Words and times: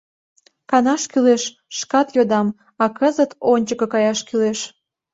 —Канаш 0.69 1.03
кӱлеш– 1.11 1.43
шкат 1.77 2.07
йодам, 2.15 2.47
а 2.83 2.85
кызыт 2.97 3.31
ончыко 3.51 3.85
каяш 3.93 4.19
кӱлеш... 4.27 4.59